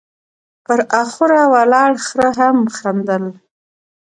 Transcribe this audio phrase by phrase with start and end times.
[0.65, 3.25] ،پر اخوره ولاړ خره هم خندل،